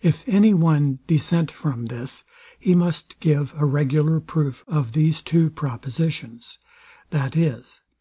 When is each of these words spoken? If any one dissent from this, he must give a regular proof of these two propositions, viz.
If 0.00 0.22
any 0.28 0.54
one 0.54 1.00
dissent 1.08 1.50
from 1.50 1.86
this, 1.86 2.22
he 2.60 2.76
must 2.76 3.18
give 3.18 3.52
a 3.56 3.64
regular 3.66 4.20
proof 4.20 4.64
of 4.68 4.92
these 4.92 5.22
two 5.22 5.50
propositions, 5.50 6.58
viz. 7.10 7.80